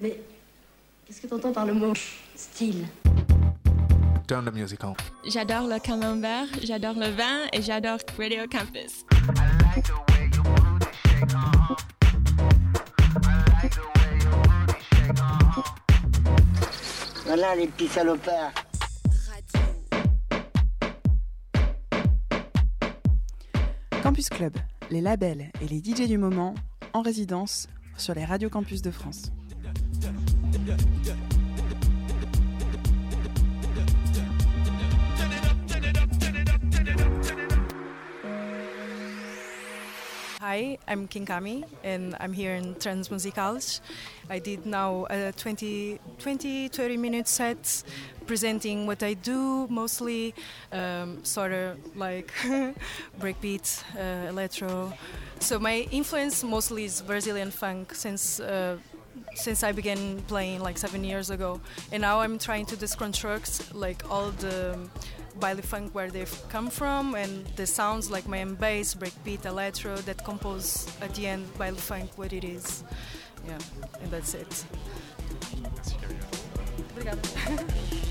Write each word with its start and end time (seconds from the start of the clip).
Mais 0.00 0.18
qu'est-ce 1.06 1.20
que 1.20 1.26
t'entends 1.26 1.52
par 1.52 1.66
le 1.66 1.74
mot 1.74 1.92
style? 2.34 2.86
Turn 4.26 4.46
the 4.46 4.54
music 4.54 4.82
on. 4.82 4.94
J'adore 5.26 5.66
le 5.66 5.78
camembert, 5.78 6.46
j'adore 6.62 6.94
le 6.94 7.08
vin 7.08 7.46
et 7.52 7.60
j'adore 7.60 7.98
Radio 8.16 8.46
Campus. 8.50 9.04
Voilà 17.26 17.54
les 17.56 17.66
petits 17.66 17.88
salopards. 17.88 18.52
Campus 24.02 24.30
Club, 24.30 24.56
les 24.90 25.02
labels 25.02 25.50
et 25.60 25.68
les 25.68 25.78
DJ 25.78 26.08
du 26.08 26.16
moment 26.16 26.54
en 26.94 27.02
résidence 27.02 27.68
sur 27.98 28.14
les 28.14 28.24
radios 28.24 28.48
campus 28.48 28.80
de 28.80 28.90
France. 28.90 29.30
Hi, 40.50 40.78
I'm 40.86 41.08
Kinkami 41.08 41.64
and 41.82 42.16
I'm 42.20 42.32
here 42.32 42.54
in 42.54 42.74
Transmusicals. 42.76 43.80
I 44.28 44.38
did 44.38 44.64
now 44.64 45.06
a 45.10 45.32
20, 45.32 45.98
20 46.18 46.68
30 46.68 46.96
minute 46.96 47.26
set 47.26 47.82
presenting 48.26 48.86
what 48.86 49.02
I 49.02 49.14
do, 49.14 49.66
mostly 49.68 50.34
um, 50.70 51.24
sort 51.24 51.52
of 51.52 51.78
like 51.96 52.32
breakbeat, 53.20 53.82
uh, 53.96 54.28
electro. 54.28 54.92
So 55.40 55.58
my 55.58 55.88
influence 55.90 56.44
mostly 56.44 56.84
is 56.84 57.02
Brazilian 57.02 57.50
funk 57.50 57.92
since. 57.94 58.38
Uh, 58.38 58.76
since 59.34 59.62
I 59.62 59.72
began 59.72 60.20
playing 60.22 60.60
like 60.60 60.78
seven 60.78 61.04
years 61.04 61.30
ago, 61.30 61.60
and 61.92 62.00
now 62.02 62.20
I'm 62.20 62.38
trying 62.38 62.66
to 62.66 62.76
deconstruct 62.76 63.74
like 63.74 64.02
all 64.10 64.30
the 64.30 64.74
um, 64.74 64.90
baile 65.38 65.62
funk 65.62 65.94
where 65.94 66.10
they've 66.10 66.42
come 66.48 66.68
from 66.70 67.14
and 67.14 67.46
the 67.56 67.66
sounds 67.66 68.10
like 68.10 68.26
my 68.28 68.44
bass, 68.44 68.94
breakbeat, 68.94 69.46
electro 69.46 69.96
that 69.96 70.24
compose 70.24 70.86
at 71.00 71.14
the 71.14 71.26
end 71.26 71.46
baile 71.58 71.74
funk 71.74 72.10
what 72.16 72.32
it 72.32 72.44
is. 72.44 72.84
Yeah, 73.46 73.58
and 74.02 74.10
that's 74.10 74.34
it. 74.34 74.64
Obrigada. 76.94 78.06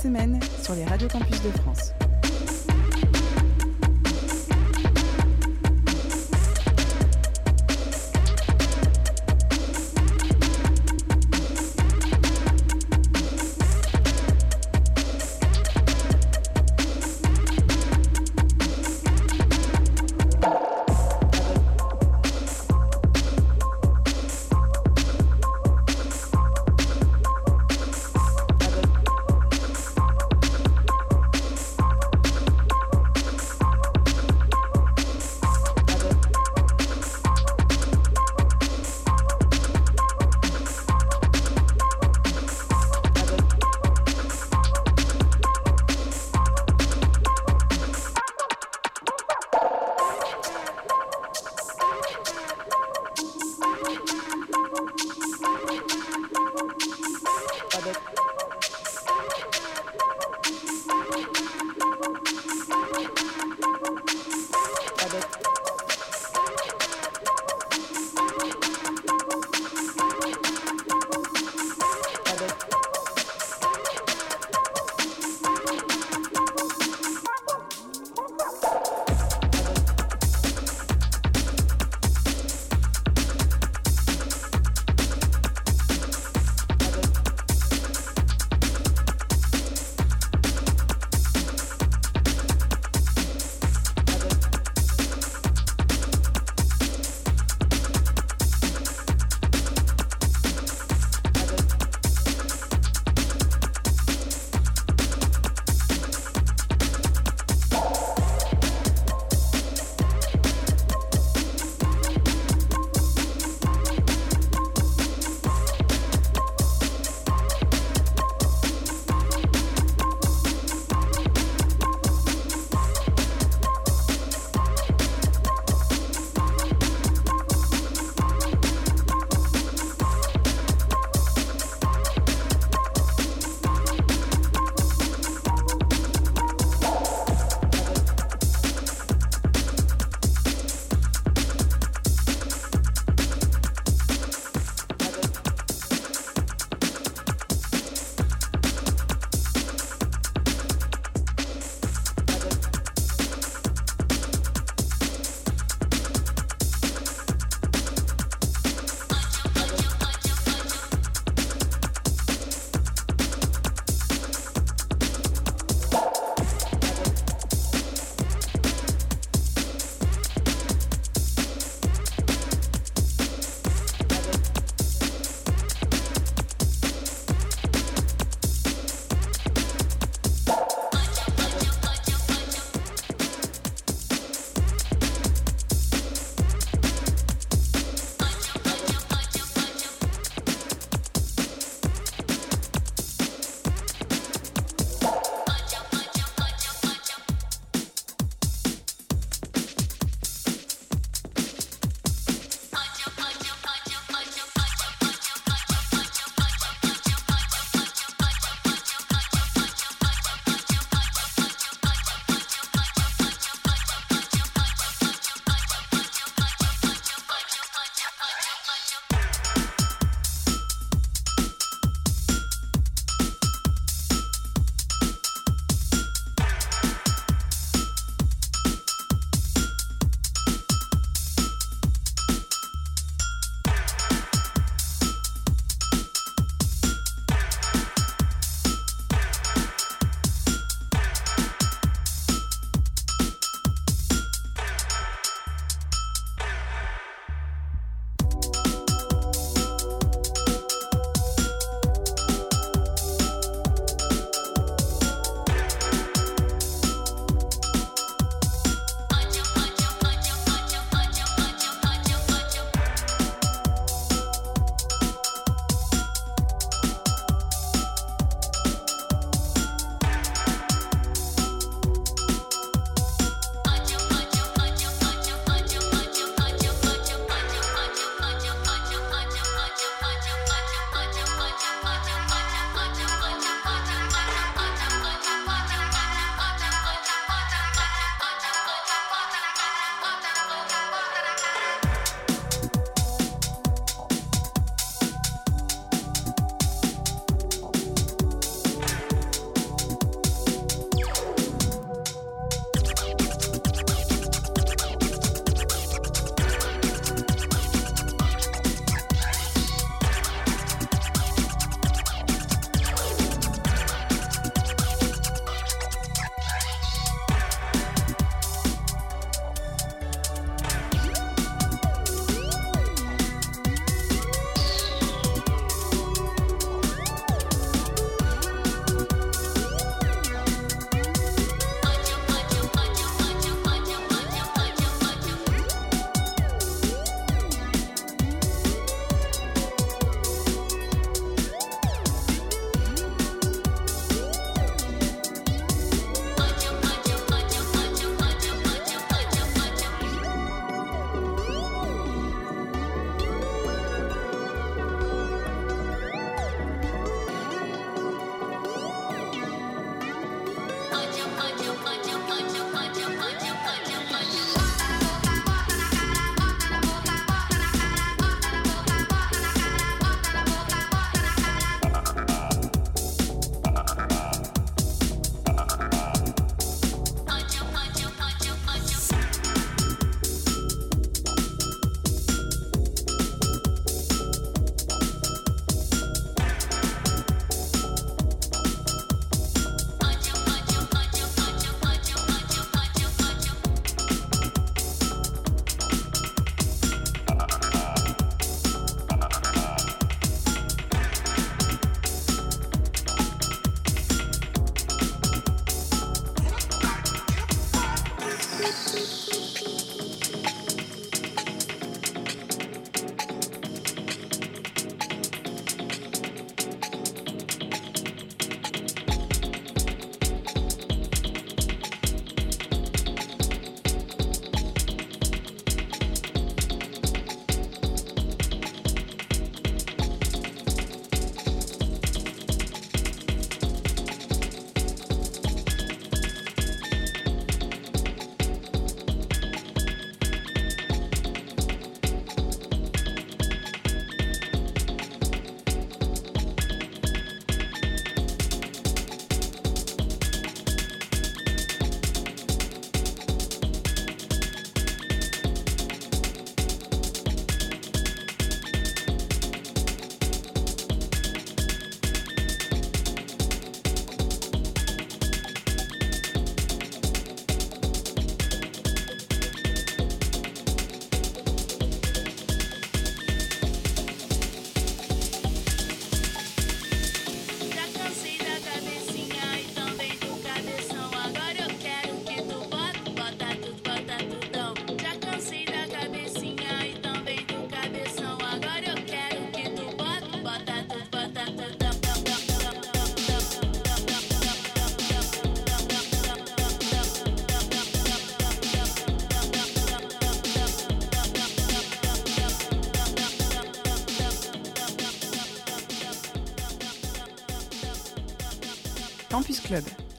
semaine 0.00 0.40
sur 0.62 0.74
les 0.74 0.84
radios 0.84 1.08
campus 1.08 1.42
de 1.42 1.50
France. 1.50 1.92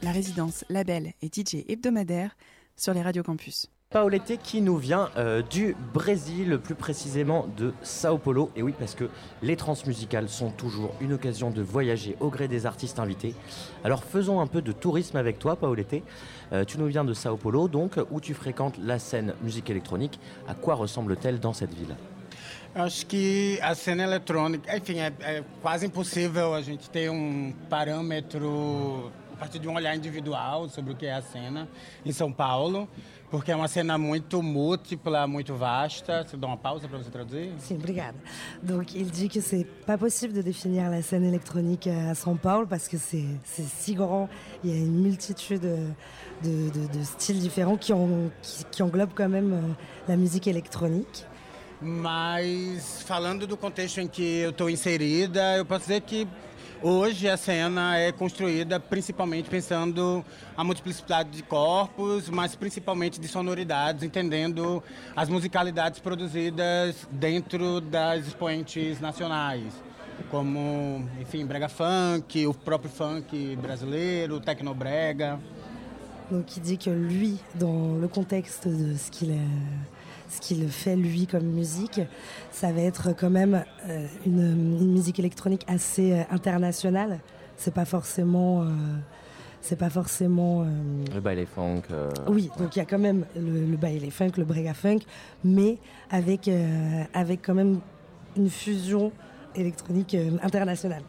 La 0.03 0.11
résidence, 0.11 0.65
label 0.69 1.13
et 1.21 1.27
DJ 1.27 1.65
hebdomadaire 1.67 2.35
sur 2.75 2.93
les 2.93 3.01
radios 3.01 3.23
campus. 3.23 3.67
Paolette 3.91 4.39
qui 4.41 4.61
nous 4.61 4.77
vient 4.77 5.09
euh, 5.17 5.41
du 5.41 5.75
Brésil, 5.93 6.59
plus 6.63 6.75
précisément 6.75 7.45
de 7.57 7.73
Sao 7.81 8.17
Paulo. 8.17 8.49
Et 8.55 8.63
oui, 8.63 8.73
parce 8.79 8.95
que 8.95 9.09
les 9.41 9.57
transmusicales 9.57 10.29
sont 10.29 10.49
toujours 10.49 10.95
une 11.01 11.11
occasion 11.11 11.49
de 11.49 11.61
voyager 11.61 12.15
au 12.21 12.29
gré 12.29 12.47
des 12.47 12.65
artistes 12.65 12.99
invités. 12.99 13.35
Alors 13.83 14.05
faisons 14.05 14.39
un 14.39 14.47
peu 14.47 14.61
de 14.61 14.71
tourisme 14.71 15.17
avec 15.17 15.39
toi, 15.39 15.57
Paolette. 15.57 16.03
Euh, 16.53 16.63
tu 16.63 16.77
nous 16.77 16.87
viens 16.87 17.03
de 17.03 17.13
Sao 17.13 17.35
Paulo, 17.35 17.67
donc, 17.67 17.99
où 18.11 18.21
tu 18.21 18.33
fréquentes 18.33 18.77
la 18.77 18.97
scène 18.97 19.33
musique 19.43 19.69
électronique. 19.69 20.21
À 20.47 20.53
quoi 20.53 20.75
ressemble-t-elle 20.75 21.41
dans 21.41 21.53
cette 21.53 21.73
ville? 21.73 21.95
Acho 22.73 23.05
que 23.05 23.59
a 23.61 23.75
cena 23.75 24.05
eletrônica, 24.05 24.73
enfim, 24.73 24.99
é, 24.99 25.11
é 25.19 25.43
quase 25.61 25.85
impossível 25.85 26.53
a 26.53 26.61
gente 26.61 26.89
ter 26.89 27.09
um 27.11 27.53
parâmetro 27.69 29.11
partir 29.41 29.58
de 29.58 29.67
um 29.67 29.73
olhar 29.73 29.95
individual 29.95 30.69
sobre 30.69 30.93
o 30.93 30.95
que 30.95 31.08
é 31.08 31.13
a 31.13 31.21
cena 31.21 31.67
em 32.06 32.12
São 32.12 32.32
Paulo, 32.32 32.88
porque 33.32 33.51
é 33.51 33.56
uma 33.56 33.67
cena 33.67 33.97
muito 33.97 34.43
múltipla, 34.43 35.25
muito 35.25 35.56
vasta. 35.56 36.23
Você 36.23 36.38
dá 36.38 36.45
uma 36.45 36.58
pausa 36.58 36.88
para 36.88 36.99
você 36.99 37.10
traduzir? 37.10 37.51
Sim, 37.58 37.77
obrigada. 37.77 38.17
Donc 38.62 38.93
il 38.93 39.10
dit 39.10 39.30
que 39.30 39.41
c'est 39.41 39.65
pas 39.88 39.97
possible 39.97 40.32
de 40.32 40.43
définir 40.43 40.91
la 40.91 41.01
scène 41.01 41.23
électronique 41.23 41.88
à 41.88 42.13
São 42.13 42.38
Paulo 42.38 42.67
parce 42.67 42.88
que 42.88 42.99
c'est 42.99 43.25
c'est 43.43 43.67
si 43.67 43.95
grand, 43.95 44.30
il 44.63 44.69
y 44.69 44.73
a 44.73 44.77
une 44.77 45.01
multitude 45.01 45.62
de, 45.62 46.69
de, 46.69 46.88
de 46.88 47.04
styles 47.04 47.39
différents 47.39 47.77
qui, 47.77 47.93
ont, 47.93 48.30
qui, 48.43 48.63
qui 48.69 48.84
englobent 48.84 49.15
quand 49.15 49.30
même 49.30 49.54
euh, 49.54 49.73
la 50.08 50.17
musique 50.17 50.45
électronique. 50.47 51.25
Mas 51.82 53.01
falando 53.08 53.47
do 53.47 53.58
contexto 53.58 53.99
em 53.99 54.08
que 54.08 54.43
eu 54.43 54.51
estou 54.51 54.69
inserida, 54.69 55.58
eu 55.58 55.65
posso 55.65 55.88
dizer 55.88 56.01
que 56.01 56.27
hoje 56.81 57.29
a 57.29 57.37
cena 57.37 57.97
é 57.97 58.11
construída 58.11 58.79
principalmente 58.79 59.49
pensando 59.49 60.23
a 60.55 60.63
multiplicidade 60.63 61.29
de 61.29 61.43
corpos, 61.43 62.29
mas 62.29 62.55
principalmente 62.55 63.19
de 63.19 63.27
sonoridades, 63.27 64.03
entendendo 64.03 64.83
as 65.15 65.29
musicalidades 65.29 65.99
produzidas 65.99 67.07
dentro 67.11 67.81
das 67.81 68.27
expoentes 68.27 68.99
nacionais. 68.99 69.73
Como, 70.29 71.09
enfim, 71.19 71.45
brega 71.45 71.67
funk, 71.67 72.45
o 72.45 72.53
próprio 72.53 72.91
funk 72.91 73.55
brasileiro, 73.55 74.39
tecnobrega. 74.39 75.39
Donc 76.29 76.55
il 76.55 76.61
dit 76.61 76.77
que 76.77 76.89
lui, 76.89 77.37
dans 77.55 77.99
le 77.99 78.07
contexte 78.07 78.65
de 78.65 78.95
ce 78.95 79.11
qu'il 79.11 79.31
ce 80.31 80.39
qu'il 80.39 80.67
fait 80.69 80.95
lui 80.95 81.27
comme 81.27 81.43
musique, 81.43 81.99
ça 82.51 82.71
va 82.71 82.81
être 82.81 83.13
quand 83.13 83.29
même 83.29 83.65
euh, 83.89 84.07
une, 84.25 84.77
une 84.79 84.91
musique 84.91 85.19
électronique 85.19 85.65
assez 85.67 86.13
euh, 86.13 86.23
internationale. 86.31 87.19
C'est 87.57 87.73
pas 87.73 87.85
forcément, 87.85 88.61
euh, 88.61 88.67
c'est 89.59 89.75
pas 89.75 89.89
forcément. 89.89 90.65
Le 91.13 91.19
baile 91.19 91.45
funk. 91.45 91.81
Oui, 92.27 92.49
donc 92.57 92.75
il 92.75 92.79
y 92.79 92.81
a 92.81 92.85
quand 92.85 92.97
même 92.97 93.25
le, 93.35 93.65
le 93.65 93.77
baile 93.77 94.09
funk, 94.09 94.31
le 94.37 94.45
brega 94.45 94.73
funk, 94.73 94.99
mais 95.43 95.77
avec 96.09 96.49
avec 97.13 97.41
quand 97.45 97.53
même 97.53 97.81
une 98.37 98.49
fusion 98.49 99.11
électronique 99.53 100.15
internationale. 100.41 101.03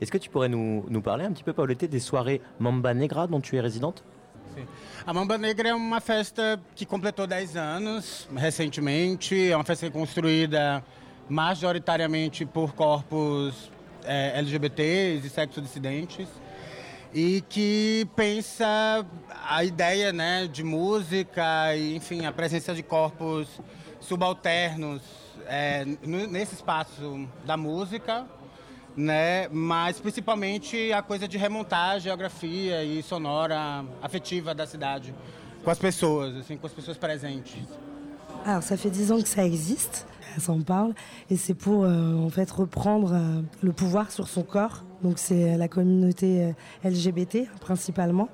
Est-ce 0.00 0.10
que 0.10 0.18
tu 0.18 0.30
pourrais 0.30 0.48
nous, 0.48 0.84
nous 0.88 1.02
parler 1.02 1.24
un 1.24 1.32
petit 1.32 1.44
peu, 1.44 1.52
Paolette, 1.52 1.84
des 1.84 2.00
soirées 2.00 2.40
Mamba 2.58 2.94
Negra 2.94 3.26
dont 3.26 3.40
tu 3.40 3.56
es 3.56 3.60
résidente? 3.60 4.02
A 5.06 5.12
Mamba 5.14 5.38
Negra 5.38 5.68
é 5.70 5.74
uma 5.74 6.00
festa 6.00 6.60
que 6.74 6.84
completou 6.84 7.26
10 7.26 7.56
anos 7.56 8.28
recentemente. 8.36 9.50
É 9.50 9.56
uma 9.56 9.64
festa 9.64 9.90
construída 9.90 10.84
majoritariamente 11.28 12.44
por 12.44 12.74
corpos 12.74 13.70
eh, 14.04 14.32
LGBTs 14.38 15.26
e 15.26 15.30
sexo 15.30 15.60
dissidentes 15.62 16.28
e 17.14 17.42
que 17.48 18.06
pensa 18.14 19.04
a 19.48 19.64
ideia 19.64 20.12
né, 20.12 20.46
de 20.46 20.62
música 20.62 21.74
e, 21.76 21.96
enfim, 21.96 22.24
a 22.26 22.32
presença 22.32 22.74
de 22.74 22.82
corpos 22.82 23.48
subalternos 24.00 25.02
no- 26.06 26.26
nesse 26.28 26.54
espaço 26.54 27.28
da 27.44 27.56
música, 27.56 28.24
né? 29.00 29.48
Mas 29.50 29.98
principalmente 29.98 30.92
a 30.92 31.02
coisa 31.02 31.26
de 31.26 31.38
remontar 31.38 31.96
a 31.96 31.98
geografia 31.98 32.84
e 32.84 33.02
sonora 33.02 33.84
afetiva 34.02 34.54
da 34.54 34.66
cidade 34.66 35.14
com 35.62 35.70
as 35.70 35.78
pessoas, 35.78 36.36
assim, 36.36 36.56
com 36.56 36.66
as 36.66 36.72
pessoas 36.72 36.96
presentes. 36.96 37.62
Alors, 38.44 38.62
ça 38.62 38.76
fait 38.76 38.90
dix 38.90 39.10
ans 39.10 39.20
que 39.20 39.28
ça 39.28 39.44
existe, 39.44 40.06
ça 40.38 40.52
en 40.52 40.62
parle, 40.62 40.94
et 41.30 41.36
c'est 41.36 41.54
pour 41.54 41.84
euh, 41.84 42.14
en 42.14 42.30
fait 42.30 42.50
reprendre 42.50 43.12
euh, 43.12 43.42
le 43.62 43.72
pouvoir 43.72 44.10
sur 44.10 44.28
son 44.28 44.42
corps. 44.42 44.84
Donc, 45.02 45.18
c'est 45.18 45.56
la 45.56 45.68
communauté 45.68 46.44
euh, 46.84 46.88
LGBT 46.88 47.48
principalement. 47.60 48.28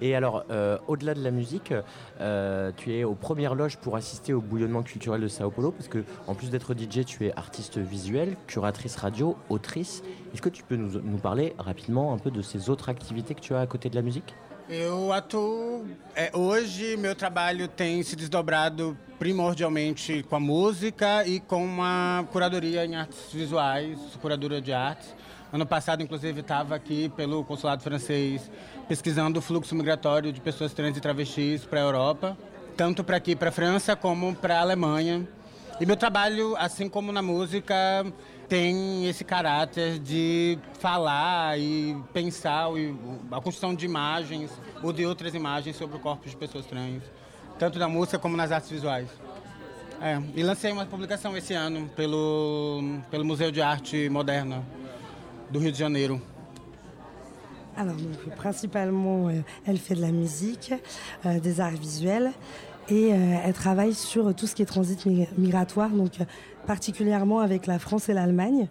Et 0.00 0.14
alors, 0.14 0.44
euh, 0.50 0.78
au-delà 0.86 1.14
de 1.14 1.22
la 1.22 1.30
musique, 1.30 1.72
euh, 2.20 2.70
tu 2.76 2.94
es 2.94 3.04
aux 3.04 3.14
premières 3.14 3.54
loges 3.54 3.76
pour 3.76 3.96
assister 3.96 4.32
au 4.32 4.40
bouillonnement 4.40 4.82
culturel 4.82 5.20
de 5.20 5.28
Sao 5.28 5.50
Paulo, 5.50 5.72
parce 5.72 5.88
que 5.88 6.04
en 6.26 6.34
plus 6.34 6.50
d'être 6.50 6.74
DJ, 6.74 7.04
tu 7.04 7.26
es 7.26 7.32
artiste 7.36 7.78
visuel, 7.78 8.36
curatrice 8.46 8.96
radio, 8.96 9.36
autrice. 9.48 10.02
Est-ce 10.32 10.42
que 10.42 10.48
tu 10.48 10.62
peux 10.62 10.76
nous, 10.76 11.00
nous 11.00 11.18
parler 11.18 11.54
rapidement 11.58 12.12
un 12.12 12.18
peu 12.18 12.30
de 12.30 12.42
ces 12.42 12.70
autres 12.70 12.88
activités 12.88 13.34
que 13.34 13.40
tu 13.40 13.54
as 13.54 13.60
à 13.60 13.66
côté 13.66 13.88
de 13.90 13.96
la 13.96 14.02
musique? 14.02 14.34
Eu 14.70 15.14
atuo. 15.14 15.86
é, 16.14 16.30
hoje, 16.36 16.94
meu 16.98 17.14
trabalho 17.14 17.68
tem 17.68 18.02
se 18.02 18.14
desdobrado 18.14 18.94
primordialmente 19.18 20.22
com 20.24 20.36
a 20.36 20.40
música 20.40 21.26
e 21.26 21.40
com 21.40 21.82
a 21.82 22.22
curadoria 22.30 22.84
em 22.84 22.94
artes 22.94 23.32
visuais, 23.32 23.98
curadora 24.20 24.60
de 24.60 24.70
artes. 24.70 25.16
Ano 25.50 25.64
passado, 25.64 26.02
inclusive, 26.02 26.40
estava 26.40 26.74
aqui 26.74 27.08
pelo 27.16 27.42
consulado 27.44 27.82
francês 27.82 28.50
pesquisando 28.88 29.38
o 29.38 29.42
fluxo 29.42 29.74
migratório 29.74 30.32
de 30.32 30.40
pessoas 30.40 30.72
trans 30.72 30.96
e 30.96 31.00
travestis 31.00 31.64
para 31.64 31.78
a 31.78 31.82
Europa, 31.82 32.36
tanto 32.76 33.04
para 33.04 33.18
aqui, 33.18 33.36
para 33.36 33.50
a 33.50 33.52
França, 33.52 33.94
como 33.94 34.34
para 34.34 34.58
a 34.58 34.60
Alemanha. 34.62 35.28
E 35.78 35.84
meu 35.84 35.96
trabalho, 35.96 36.56
assim 36.56 36.88
como 36.88 37.12
na 37.12 37.20
música, 37.20 37.74
tem 38.48 39.06
esse 39.06 39.24
caráter 39.24 39.98
de 39.98 40.58
falar 40.80 41.58
e 41.58 41.96
pensar 42.12 42.68
a 43.30 43.40
construção 43.40 43.74
de 43.74 43.84
imagens 43.84 44.50
ou 44.82 44.92
de 44.92 45.04
outras 45.04 45.34
imagens 45.34 45.76
sobre 45.76 45.98
o 45.98 46.00
corpo 46.00 46.28
de 46.28 46.34
pessoas 46.34 46.64
trans, 46.64 47.02
tanto 47.58 47.78
na 47.78 47.88
música 47.88 48.18
como 48.18 48.36
nas 48.36 48.50
artes 48.50 48.70
visuais. 48.70 49.08
É, 50.00 50.20
e 50.34 50.42
lancei 50.42 50.72
uma 50.72 50.86
publicação 50.86 51.36
esse 51.36 51.52
ano 51.52 51.90
pelo, 51.94 53.00
pelo 53.10 53.24
Museu 53.24 53.50
de 53.50 53.60
Arte 53.60 54.08
Moderna 54.08 54.64
do 55.50 55.58
Rio 55.58 55.72
de 55.72 55.78
Janeiro. 55.78 56.22
Alors, 57.78 57.94
principalement, 58.36 59.28
euh, 59.28 59.34
elle 59.64 59.78
fait 59.78 59.94
de 59.94 60.00
la 60.00 60.10
musique, 60.10 60.74
euh, 61.24 61.38
des 61.38 61.60
arts 61.60 61.70
visuels, 61.70 62.32
et 62.88 63.12
euh, 63.12 63.36
elle 63.44 63.52
travaille 63.52 63.94
sur 63.94 64.34
tout 64.34 64.48
ce 64.48 64.56
qui 64.56 64.62
est 64.62 64.66
transit 64.66 65.06
mi- 65.06 65.28
migratoire, 65.38 65.90
donc 65.90 66.14
particulièrement 66.66 67.38
avec 67.38 67.68
la 67.68 67.78
France 67.78 68.08
et 68.08 68.14
l'Allemagne. 68.14 68.66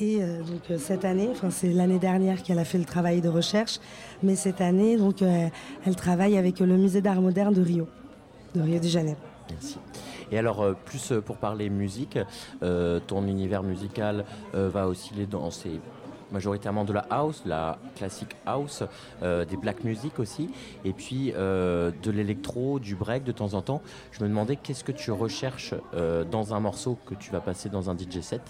Et 0.00 0.20
donc 0.20 0.78
cette 0.78 1.04
année, 1.04 1.28
enfin 1.32 1.50
c'est 1.50 1.72
l'année 1.72 1.98
dernière 1.98 2.44
qu'elle 2.44 2.60
a 2.60 2.64
fait 2.64 2.78
le 2.78 2.84
travail 2.84 3.20
de 3.20 3.28
recherche, 3.28 3.80
mais 4.22 4.36
cette 4.36 4.60
année, 4.60 4.96
donc 4.96 5.22
elle 5.22 5.96
travaille 5.96 6.38
avec 6.38 6.60
le 6.60 6.76
musée 6.76 7.00
d'art 7.00 7.20
moderne 7.20 7.52
de 7.52 7.62
Rio, 7.62 7.88
de 8.54 8.60
Rio 8.60 8.78
de 8.78 8.86
Janeiro. 8.86 9.18
Merci. 9.50 9.78
Et 10.30 10.38
alors, 10.38 10.76
plus 10.84 11.12
pour 11.26 11.38
parler 11.38 11.68
musique, 11.68 12.16
ton 12.60 13.26
univers 13.26 13.64
musical 13.64 14.24
va 14.52 14.86
osciller 14.86 15.26
dans 15.26 15.50
ces 15.50 15.80
majoritairement 16.32 16.84
de 16.84 16.92
la 16.92 17.06
house, 17.10 17.42
la 17.46 17.78
classique 17.96 18.36
house, 18.46 18.82
euh, 19.22 19.44
des 19.44 19.56
black 19.56 19.84
music 19.84 20.18
aussi, 20.18 20.50
et 20.84 20.92
puis 20.92 21.32
euh, 21.36 21.90
de 22.02 22.10
l'électro, 22.10 22.78
du 22.78 22.94
break 22.94 23.24
de 23.24 23.32
temps 23.32 23.54
en 23.54 23.62
temps. 23.62 23.82
Je 24.12 24.22
me 24.22 24.28
demandais 24.28 24.56
qu'est-ce 24.56 24.84
que 24.84 24.92
tu 24.92 25.10
recherches 25.10 25.74
euh, 25.94 26.24
dans 26.24 26.54
un 26.54 26.60
morceau 26.60 26.98
que 27.06 27.14
tu 27.14 27.30
vas 27.30 27.40
passer 27.40 27.68
dans 27.68 27.90
un 27.90 27.96
DJ 27.96 28.20
set, 28.20 28.42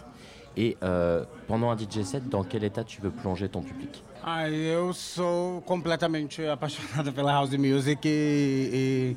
et 0.58 0.76
euh, 0.82 1.24
pendant 1.46 1.70
un 1.70 1.76
DJ 1.76 2.02
set, 2.02 2.28
dans 2.28 2.42
quel 2.42 2.64
état 2.64 2.82
tu 2.82 3.00
veux 3.00 3.10
plonger 3.10 3.48
ton 3.48 3.62
public? 3.62 4.02
Ah, 4.24 4.50
eu 4.50 4.92
sou 4.92 5.62
completamente 5.64 6.44
apaixonada 6.44 7.12
pela 7.12 7.32
house 7.32 7.56
music 7.56 8.04
e, 8.04 8.70
e, 8.72 9.16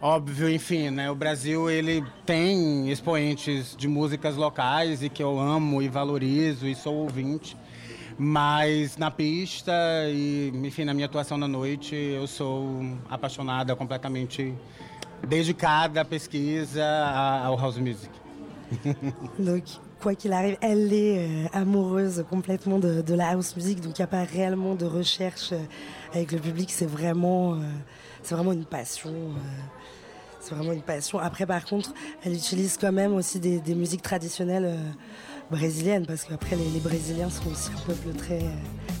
óbvio, 0.00 0.48
enfim, 0.50 0.90
né? 0.90 1.08
O 1.08 1.14
Brasil 1.14 1.70
ele 1.70 2.04
tem 2.26 2.90
expoentes 2.90 3.76
de 3.76 3.86
músicas 3.86 4.34
locais 4.36 5.02
e 5.04 5.08
que 5.08 5.22
eu 5.22 5.38
amo 5.38 5.80
e 5.80 5.88
valorizo 5.88 6.66
e 6.66 6.74
sou 6.74 6.96
ouvinte. 6.96 7.56
Mas 8.18 8.96
na 8.96 9.10
pista 9.10 9.72
e, 10.08 10.52
enfim, 10.54 10.84
na 10.84 10.94
minha 10.94 11.06
atuação 11.06 11.38
na 11.38 11.48
noite, 11.48 11.94
eu 11.94 12.26
sou 12.26 12.84
apaixonada, 13.08 13.74
completamente 13.74 14.54
dedicada 15.26 16.00
à 16.00 16.04
pesquisa 16.04 16.84
ao 17.44 17.56
house 17.56 17.78
music. 17.78 18.10
Donc, 19.38 19.64
quoi 20.02 20.14
qu'il 20.14 20.32
arrive, 20.32 20.56
elle 20.60 20.92
est 20.92 21.26
euh, 21.26 21.46
amoureuse 21.52 22.24
complètement 22.28 22.78
de, 22.78 23.14
la 23.14 23.30
house 23.30 23.54
music, 23.54 23.80
donc 23.80 23.98
il 23.98 24.00
n'y 24.00 24.04
a 24.04 24.08
pas 24.08 24.24
réellement 24.24 24.74
de 24.74 24.84
recherche 24.84 25.52
euh, 25.52 25.60
avec 26.12 26.32
le 26.32 26.38
public, 26.38 26.70
c'est 26.72 26.86
vraiment, 26.86 27.54
euh, 27.54 27.58
vraiment 28.28 28.52
une 28.52 28.64
passion. 28.64 29.12
c'est 30.40 30.54
vraiment 30.54 30.72
une 30.72 30.82
passion. 30.82 31.18
Après, 31.20 31.46
par 31.46 31.64
contre, 31.64 31.94
elle 32.24 32.34
utilise 32.34 32.76
quand 32.76 32.92
même 32.92 33.14
aussi 33.14 33.38
des, 33.38 33.74
musiques 33.74 34.02
traditionnelles 34.02 34.76
brésilienne, 35.52 36.04
parce 36.06 36.24
qu'après 36.24 36.56
les, 36.56 36.68
les 36.74 36.80
Brésiliens 36.80 37.30
sont 37.30 37.48
aussi 37.50 37.70
un 37.76 37.80
peuple 37.86 38.08
très, 38.18 38.40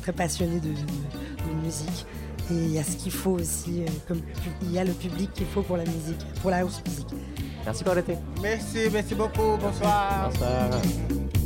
très 0.02 0.12
passionné 0.12 0.60
de, 0.60 0.68
de- 0.68 1.48
de 1.48 1.64
musique. 1.64 2.06
Et 2.50 2.54
il 2.54 2.72
y 2.72 2.78
a 2.78 2.84
ce 2.84 2.96
qu'il 2.96 3.12
faut 3.12 3.32
aussi, 3.32 3.82
euh, 3.82 3.86
comme 4.06 4.20
il 4.62 4.72
y 4.72 4.78
a 4.78 4.84
le 4.84 4.92
public 4.92 5.32
qu'il 5.32 5.46
faut 5.46 5.62
pour 5.62 5.76
la 5.76 5.84
musique, 5.84 6.20
pour 6.40 6.50
la 6.50 6.58
house 6.58 6.80
music. 6.86 7.06
Merci 7.64 7.84
pour 7.84 7.94
l'été. 7.94 8.16
Merci, 8.40 8.78
merci 8.92 9.14
beaucoup. 9.14 9.56
Bonsoir. 9.60 10.30
Bonsoir. 10.30 11.41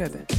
Club. 0.00 0.29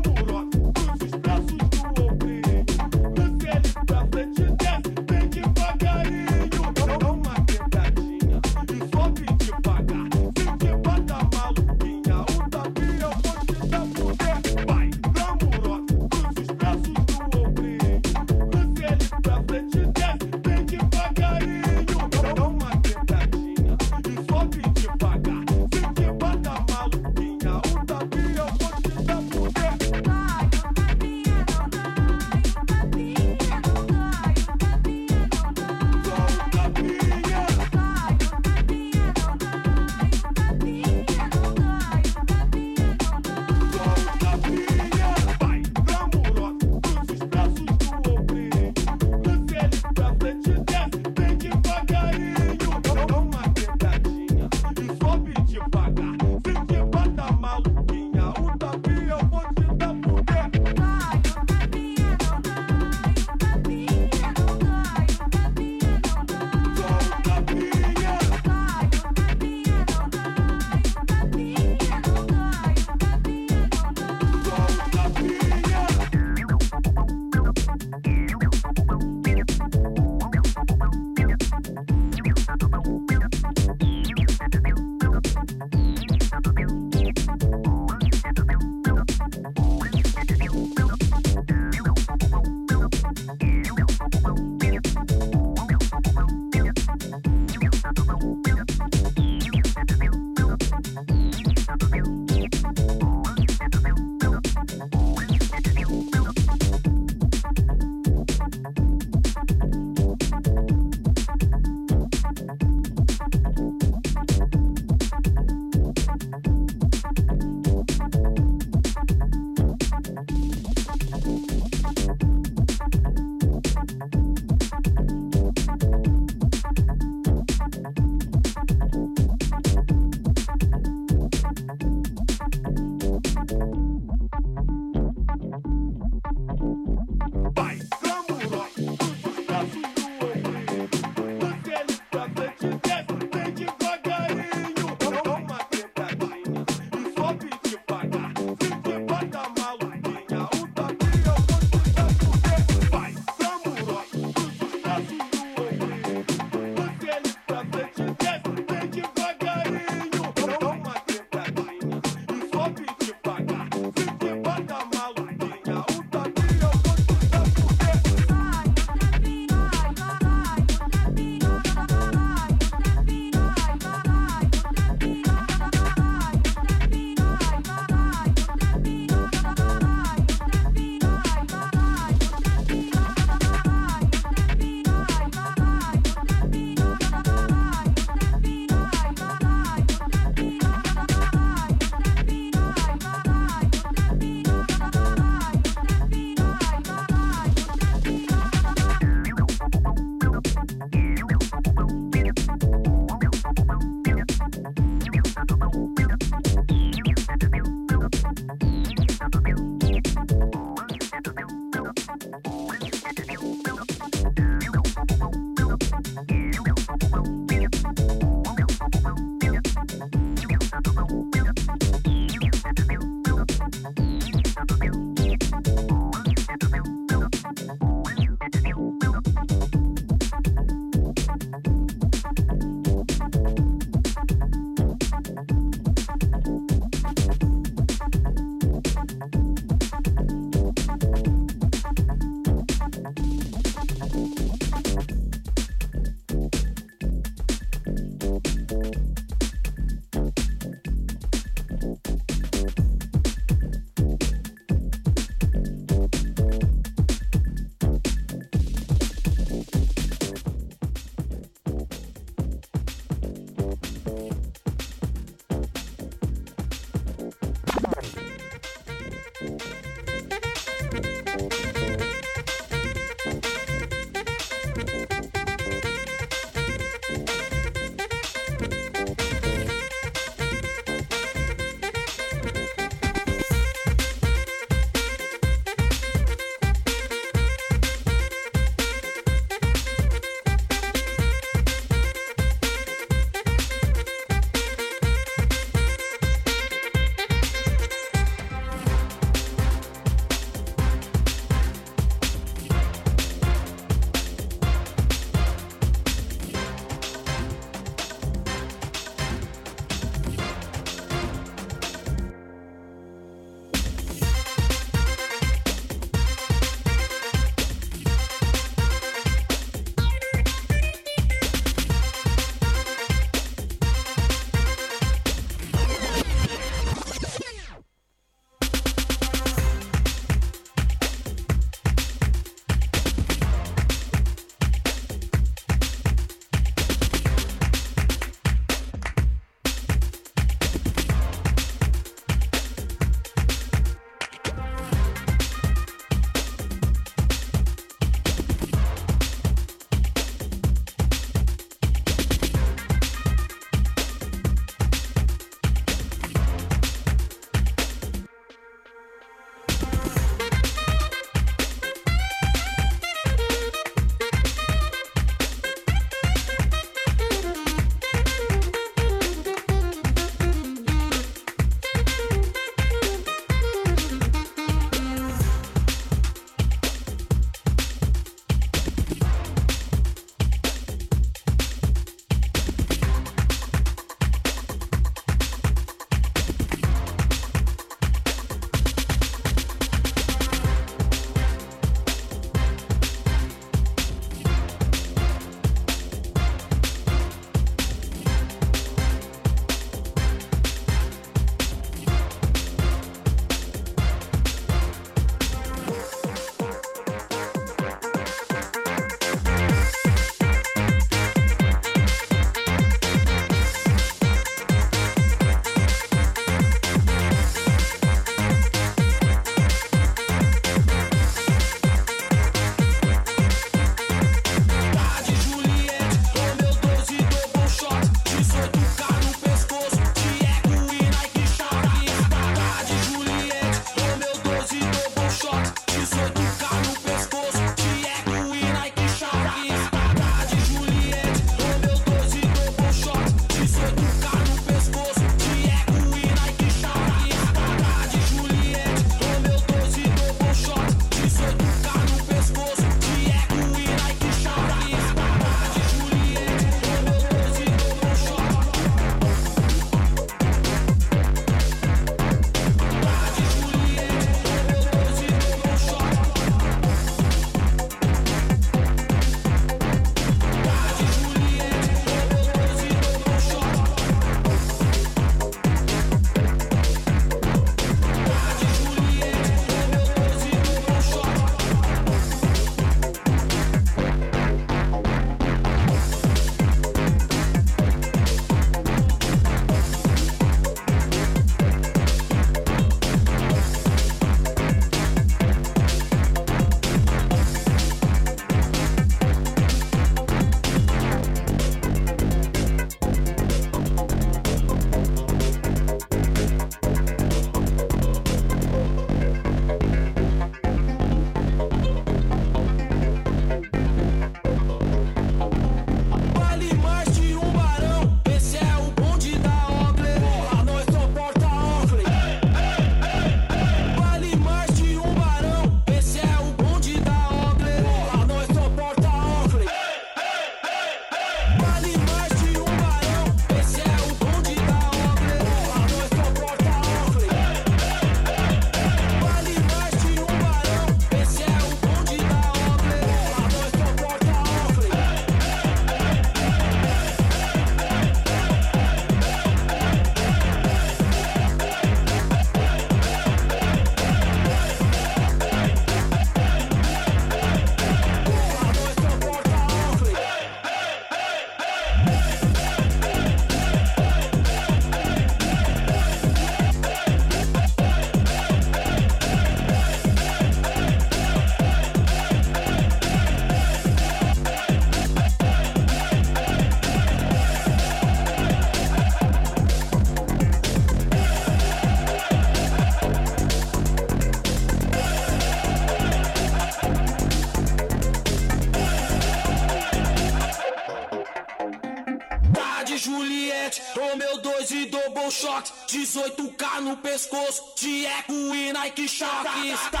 18k 596.11 596.81
no 596.81 596.97
pescoço, 596.97 597.73
Tieco 597.75 598.33
e 598.33 598.73
Nike 598.73 599.07
Shock. 599.07 599.31
Tá, 599.31 599.53
tá, 599.53 599.89
tá, 599.91 600.00